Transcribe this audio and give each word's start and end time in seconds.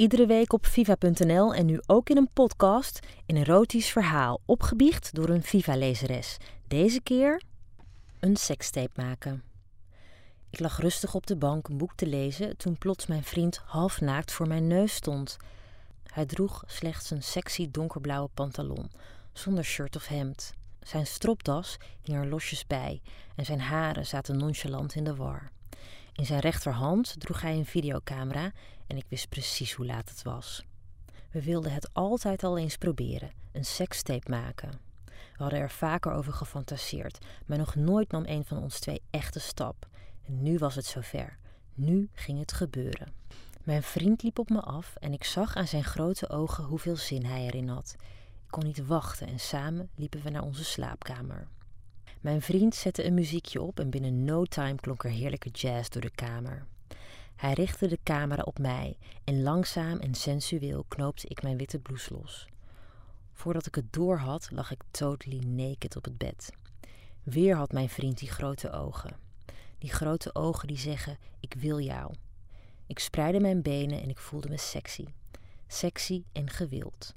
Iedere 0.00 0.26
week 0.26 0.52
op 0.52 0.66
viva.nl 0.66 1.54
en 1.54 1.66
nu 1.66 1.80
ook 1.86 2.10
in 2.10 2.16
een 2.16 2.30
podcast 2.32 3.00
een 3.26 3.36
erotisch 3.36 3.90
verhaal 3.90 4.40
opgebiecht 4.44 5.14
door 5.14 5.28
een 5.28 5.42
Viva-lezeres. 5.42 6.36
Deze 6.68 7.00
keer 7.00 7.42
een 8.20 8.36
sekstape 8.36 9.02
maken. 9.02 9.42
Ik 10.50 10.60
lag 10.60 10.80
rustig 10.80 11.14
op 11.14 11.26
de 11.26 11.36
bank 11.36 11.68
een 11.68 11.76
boek 11.76 11.94
te 11.94 12.06
lezen 12.06 12.56
toen 12.56 12.78
plots 12.78 13.06
mijn 13.06 13.24
vriend 13.24 13.60
halfnaakt 13.64 14.32
voor 14.32 14.48
mijn 14.48 14.66
neus 14.66 14.94
stond. 14.94 15.36
Hij 16.06 16.26
droeg 16.26 16.62
slechts 16.66 17.10
een 17.10 17.22
sexy 17.22 17.70
donkerblauwe 17.70 18.28
pantalon, 18.34 18.90
zonder 19.32 19.64
shirt 19.64 19.96
of 19.96 20.06
hemd. 20.06 20.54
Zijn 20.82 21.06
stropdas 21.06 21.76
hing 22.02 22.18
er 22.18 22.26
losjes 22.26 22.66
bij 22.66 23.00
en 23.36 23.44
zijn 23.44 23.60
haren 23.60 24.06
zaten 24.06 24.36
nonchalant 24.36 24.94
in 24.94 25.04
de 25.04 25.14
war. 25.14 25.50
In 26.12 26.26
zijn 26.26 26.40
rechterhand 26.40 27.14
droeg 27.18 27.40
hij 27.40 27.56
een 27.56 27.66
videocamera 27.66 28.52
en 28.90 28.96
ik 28.96 29.04
wist 29.08 29.28
precies 29.28 29.72
hoe 29.72 29.86
laat 29.86 30.08
het 30.08 30.22
was. 30.22 30.64
We 31.30 31.42
wilden 31.42 31.72
het 31.72 31.90
altijd 31.92 32.44
al 32.44 32.58
eens 32.58 32.76
proberen, 32.76 33.32
een 33.52 33.64
sekstape 33.64 34.30
maken. 34.30 34.70
We 35.06 35.46
hadden 35.46 35.58
er 35.58 35.70
vaker 35.70 36.12
over 36.12 36.32
gefantaseerd, 36.32 37.18
maar 37.46 37.58
nog 37.58 37.74
nooit 37.74 38.10
nam 38.10 38.24
een 38.26 38.44
van 38.44 38.58
ons 38.58 38.80
twee 38.80 39.02
echte 39.10 39.40
stap. 39.40 39.88
En 40.26 40.42
nu 40.42 40.58
was 40.58 40.74
het 40.74 40.84
zover. 40.84 41.38
Nu 41.74 42.08
ging 42.12 42.38
het 42.38 42.52
gebeuren. 42.52 43.12
Mijn 43.62 43.82
vriend 43.82 44.22
liep 44.22 44.38
op 44.38 44.48
me 44.48 44.60
af 44.60 44.96
en 44.96 45.12
ik 45.12 45.24
zag 45.24 45.56
aan 45.56 45.68
zijn 45.68 45.84
grote 45.84 46.28
ogen 46.28 46.64
hoeveel 46.64 46.96
zin 46.96 47.24
hij 47.24 47.44
erin 47.46 47.68
had. 47.68 47.96
Ik 48.44 48.50
kon 48.50 48.64
niet 48.64 48.86
wachten 48.86 49.26
en 49.26 49.40
samen 49.40 49.90
liepen 49.94 50.22
we 50.22 50.30
naar 50.30 50.42
onze 50.42 50.64
slaapkamer. 50.64 51.48
Mijn 52.20 52.42
vriend 52.42 52.74
zette 52.74 53.04
een 53.04 53.14
muziekje 53.14 53.62
op 53.62 53.80
en 53.80 53.90
binnen 53.90 54.24
no 54.24 54.44
time 54.44 54.74
klonk 54.74 55.04
er 55.04 55.10
heerlijke 55.10 55.50
jazz 55.50 55.88
door 55.88 56.02
de 56.02 56.10
kamer. 56.10 56.66
Hij 57.40 57.52
richtte 57.52 57.86
de 57.86 57.98
camera 58.02 58.42
op 58.42 58.58
mij 58.58 58.96
en 59.24 59.42
langzaam 59.42 59.98
en 59.98 60.14
sensueel 60.14 60.84
knoopte 60.88 61.28
ik 61.28 61.42
mijn 61.42 61.56
witte 61.56 61.78
blouse 61.78 62.14
los. 62.14 62.48
Voordat 63.32 63.66
ik 63.66 63.74
het 63.74 63.92
door 63.92 64.18
had, 64.18 64.50
lag 64.50 64.70
ik 64.70 64.82
totally 64.90 65.38
naked 65.38 65.96
op 65.96 66.04
het 66.04 66.18
bed. 66.18 66.52
Weer 67.22 67.56
had 67.56 67.72
mijn 67.72 67.88
vriend 67.88 68.18
die 68.18 68.30
grote 68.30 68.70
ogen. 68.70 69.16
Die 69.78 69.90
grote 69.90 70.34
ogen 70.34 70.68
die 70.68 70.78
zeggen: 70.78 71.18
Ik 71.40 71.54
wil 71.54 71.80
jou. 71.80 72.14
Ik 72.86 72.98
spreidde 72.98 73.40
mijn 73.40 73.62
benen 73.62 74.02
en 74.02 74.08
ik 74.08 74.18
voelde 74.18 74.48
me 74.48 74.58
sexy. 74.58 75.06
Sexy 75.66 76.22
en 76.32 76.50
gewild. 76.50 77.14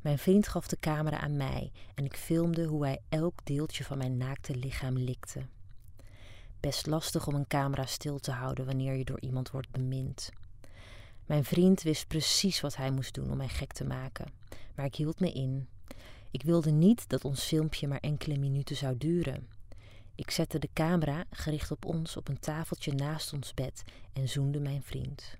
Mijn 0.00 0.18
vriend 0.18 0.48
gaf 0.48 0.66
de 0.66 0.78
camera 0.80 1.20
aan 1.20 1.36
mij 1.36 1.72
en 1.94 2.04
ik 2.04 2.16
filmde 2.16 2.64
hoe 2.64 2.84
hij 2.84 3.00
elk 3.08 3.44
deeltje 3.44 3.84
van 3.84 3.98
mijn 3.98 4.16
naakte 4.16 4.56
lichaam 4.56 4.98
likte. 4.98 5.46
Best 6.64 6.86
lastig 6.86 7.26
om 7.26 7.34
een 7.34 7.46
camera 7.46 7.86
stil 7.86 8.18
te 8.18 8.30
houden 8.30 8.66
wanneer 8.66 8.94
je 8.94 9.04
door 9.04 9.20
iemand 9.20 9.50
wordt 9.50 9.70
bemind. 9.70 10.30
Mijn 11.26 11.44
vriend 11.44 11.82
wist 11.82 12.06
precies 12.06 12.60
wat 12.60 12.76
hij 12.76 12.90
moest 12.90 13.14
doen 13.14 13.30
om 13.30 13.36
mij 13.36 13.48
gek 13.48 13.72
te 13.72 13.84
maken, 13.84 14.32
maar 14.74 14.84
ik 14.84 14.94
hield 14.94 15.20
me 15.20 15.32
in. 15.32 15.68
Ik 16.30 16.42
wilde 16.42 16.70
niet 16.70 17.08
dat 17.08 17.24
ons 17.24 17.42
filmpje 17.44 17.88
maar 17.88 18.00
enkele 18.00 18.38
minuten 18.38 18.76
zou 18.76 18.96
duren. 18.98 19.48
Ik 20.14 20.30
zette 20.30 20.58
de 20.58 20.68
camera, 20.72 21.24
gericht 21.30 21.70
op 21.70 21.84
ons, 21.84 22.16
op 22.16 22.28
een 22.28 22.40
tafeltje 22.40 22.92
naast 22.92 23.32
ons 23.32 23.54
bed 23.54 23.84
en 24.12 24.28
zoende 24.28 24.60
mijn 24.60 24.82
vriend. 24.82 25.38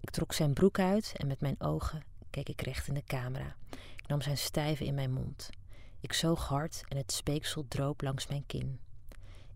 Ik 0.00 0.10
trok 0.10 0.32
zijn 0.32 0.52
broek 0.52 0.78
uit 0.78 1.12
en 1.16 1.26
met 1.26 1.40
mijn 1.40 1.60
ogen 1.60 2.02
keek 2.30 2.48
ik 2.48 2.60
recht 2.60 2.88
in 2.88 2.94
de 2.94 3.04
camera. 3.06 3.56
Ik 3.96 4.06
nam 4.06 4.20
zijn 4.20 4.38
stijve 4.38 4.84
in 4.84 4.94
mijn 4.94 5.12
mond. 5.12 5.50
Ik 6.00 6.12
zoog 6.12 6.48
hard 6.48 6.84
en 6.88 6.96
het 6.96 7.12
speeksel 7.12 7.64
droop 7.68 8.02
langs 8.02 8.26
mijn 8.26 8.46
kin. 8.46 8.78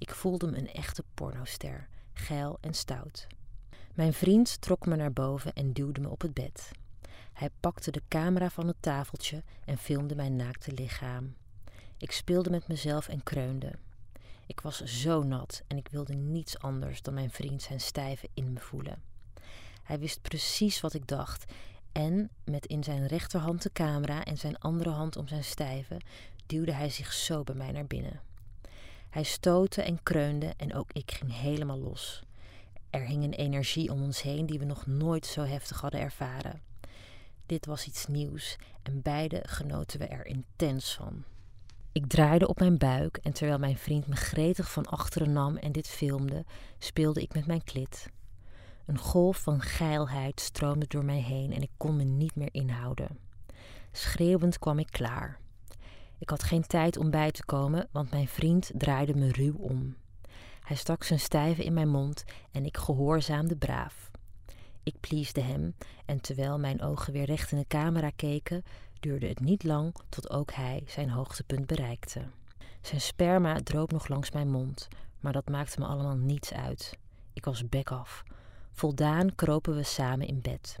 Ik 0.00 0.14
voelde 0.14 0.50
me 0.50 0.56
een 0.56 0.72
echte 0.72 1.04
pornoster, 1.14 1.88
geil 2.12 2.58
en 2.60 2.74
stout. 2.74 3.26
Mijn 3.94 4.12
vriend 4.12 4.60
trok 4.60 4.86
me 4.86 4.96
naar 4.96 5.12
boven 5.12 5.52
en 5.52 5.72
duwde 5.72 6.00
me 6.00 6.08
op 6.08 6.20
het 6.20 6.34
bed. 6.34 6.70
Hij 7.32 7.50
pakte 7.60 7.90
de 7.90 8.02
camera 8.08 8.50
van 8.50 8.66
het 8.66 8.76
tafeltje 8.80 9.42
en 9.64 9.78
filmde 9.78 10.14
mijn 10.14 10.36
naakte 10.36 10.72
lichaam. 10.72 11.34
Ik 11.96 12.12
speelde 12.12 12.50
met 12.50 12.68
mezelf 12.68 13.08
en 13.08 13.22
kreunde. 13.22 13.72
Ik 14.46 14.60
was 14.60 14.82
zo 14.84 15.22
nat 15.22 15.62
en 15.66 15.76
ik 15.76 15.88
wilde 15.88 16.14
niets 16.14 16.58
anders 16.58 17.02
dan 17.02 17.14
mijn 17.14 17.30
vriend 17.30 17.62
zijn 17.62 17.80
stijve 17.80 18.28
in 18.34 18.52
me 18.52 18.60
voelen. 18.60 19.02
Hij 19.82 19.98
wist 19.98 20.22
precies 20.22 20.80
wat 20.80 20.94
ik 20.94 21.06
dacht 21.06 21.52
en 21.92 22.30
met 22.44 22.66
in 22.66 22.84
zijn 22.84 23.06
rechterhand 23.06 23.62
de 23.62 23.72
camera 23.72 24.24
en 24.24 24.38
zijn 24.38 24.58
andere 24.58 24.90
hand 24.90 25.16
om 25.16 25.28
zijn 25.28 25.44
stijve 25.44 26.00
duwde 26.46 26.72
hij 26.72 26.90
zich 26.90 27.12
zo 27.12 27.42
bij 27.42 27.54
mij 27.54 27.72
naar 27.72 27.86
binnen. 27.86 28.29
Hij 29.10 29.22
stootte 29.22 29.82
en 29.82 30.02
kreunde 30.02 30.54
en 30.56 30.74
ook 30.74 30.92
ik 30.92 31.10
ging 31.10 31.36
helemaal 31.36 31.78
los. 31.78 32.22
Er 32.90 33.06
hing 33.06 33.24
een 33.24 33.32
energie 33.32 33.92
om 33.92 34.02
ons 34.02 34.22
heen 34.22 34.46
die 34.46 34.58
we 34.58 34.64
nog 34.64 34.86
nooit 34.86 35.26
zo 35.26 35.42
heftig 35.42 35.80
hadden 35.80 36.00
ervaren. 36.00 36.62
Dit 37.46 37.66
was 37.66 37.86
iets 37.86 38.06
nieuws 38.06 38.56
en 38.82 39.02
beide 39.02 39.42
genoten 39.46 39.98
we 39.98 40.06
er 40.06 40.26
intens 40.26 40.94
van. 40.94 41.24
Ik 41.92 42.06
draaide 42.06 42.48
op 42.48 42.58
mijn 42.58 42.78
buik 42.78 43.16
en 43.16 43.32
terwijl 43.32 43.58
mijn 43.58 43.76
vriend 43.76 44.06
me 44.06 44.16
gretig 44.16 44.70
van 44.70 44.86
achteren 44.86 45.32
nam 45.32 45.56
en 45.56 45.72
dit 45.72 45.88
filmde, 45.88 46.44
speelde 46.78 47.22
ik 47.22 47.34
met 47.34 47.46
mijn 47.46 47.64
klit. 47.64 48.06
Een 48.86 48.98
golf 48.98 49.38
van 49.38 49.60
geilheid 49.60 50.40
stroomde 50.40 50.86
door 50.88 51.04
mij 51.04 51.20
heen 51.20 51.52
en 51.52 51.62
ik 51.62 51.70
kon 51.76 51.96
me 51.96 52.04
niet 52.04 52.34
meer 52.34 52.48
inhouden. 52.52 53.18
Schreeuwend 53.92 54.58
kwam 54.58 54.78
ik 54.78 54.90
klaar. 54.90 55.38
Ik 56.20 56.30
had 56.30 56.42
geen 56.42 56.66
tijd 56.66 56.96
om 56.96 57.10
bij 57.10 57.30
te 57.30 57.44
komen, 57.44 57.88
want 57.92 58.10
mijn 58.10 58.28
vriend 58.28 58.70
draaide 58.74 59.14
me 59.14 59.32
ruw 59.32 59.54
om. 59.56 59.96
Hij 60.60 60.76
stak 60.76 61.04
zijn 61.04 61.20
stijve 61.20 61.64
in 61.64 61.72
mijn 61.72 61.88
mond 61.88 62.24
en 62.50 62.64
ik 62.64 62.76
gehoorzaamde 62.76 63.56
braaf. 63.56 64.10
Ik 64.82 65.00
pleasde 65.00 65.40
hem 65.40 65.74
en 66.06 66.20
terwijl 66.20 66.58
mijn 66.58 66.82
ogen 66.82 67.12
weer 67.12 67.24
recht 67.24 67.52
in 67.52 67.58
de 67.58 67.66
camera 67.68 68.10
keken, 68.16 68.64
duurde 69.00 69.26
het 69.26 69.40
niet 69.40 69.64
lang 69.64 69.94
tot 70.08 70.30
ook 70.30 70.52
hij 70.52 70.84
zijn 70.86 71.10
hoogtepunt 71.10 71.66
bereikte. 71.66 72.22
Zijn 72.80 73.00
sperma 73.00 73.60
droop 73.62 73.92
nog 73.92 74.08
langs 74.08 74.30
mijn 74.30 74.50
mond, 74.50 74.88
maar 75.20 75.32
dat 75.32 75.48
maakte 75.48 75.80
me 75.80 75.86
allemaal 75.86 76.16
niets 76.16 76.52
uit. 76.52 76.98
Ik 77.32 77.44
was 77.44 77.68
bek 77.68 77.90
af. 77.90 78.22
Voldaan 78.72 79.34
kropen 79.34 79.74
we 79.74 79.82
samen 79.82 80.26
in 80.26 80.40
bed. 80.40 80.78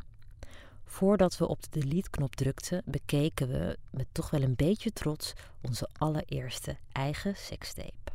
Voordat 0.90 1.36
we 1.36 1.48
op 1.48 1.62
de 1.62 1.80
delete-knop 1.80 2.34
drukten, 2.34 2.82
bekeken 2.84 3.48
we 3.48 3.76
met 3.90 4.06
toch 4.12 4.30
wel 4.30 4.42
een 4.42 4.56
beetje 4.56 4.92
trots 4.92 5.32
onze 5.60 5.88
allereerste 5.92 6.76
eigen 6.92 7.36
sekstape. 7.36 8.12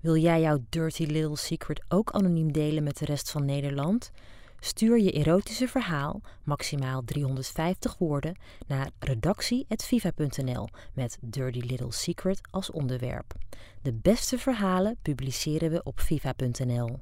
Wil 0.00 0.16
jij 0.16 0.40
jouw 0.40 0.58
dirty 0.68 1.04
little 1.04 1.36
secret 1.36 1.84
ook 1.88 2.10
anoniem 2.10 2.52
delen 2.52 2.82
met 2.82 2.98
de 2.98 3.04
rest 3.04 3.30
van 3.30 3.44
Nederland? 3.44 4.10
Stuur 4.60 5.00
je 5.00 5.12
erotische 5.12 5.68
verhaal, 5.68 6.20
maximaal 6.42 7.02
350 7.04 7.98
woorden, 7.98 8.36
naar 8.66 8.90
redactie.viva.nl 8.98 10.68
met 10.92 11.18
Dirty 11.20 11.60
Little 11.60 11.92
Secret 11.92 12.40
als 12.50 12.70
onderwerp. 12.70 13.34
De 13.82 13.92
beste 13.92 14.38
verhalen 14.38 14.96
publiceren 15.02 15.70
we 15.70 15.82
op 15.82 16.00
viva.nl. 16.00 17.00